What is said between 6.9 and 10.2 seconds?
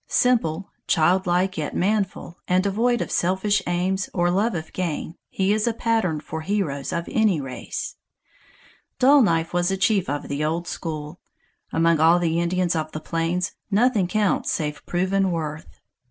of any race. Dull Knife was a chief